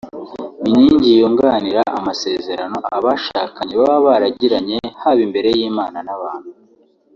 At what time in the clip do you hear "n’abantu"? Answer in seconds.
6.07-6.49